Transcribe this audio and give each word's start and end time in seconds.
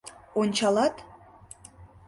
Ончалат: 0.39 0.95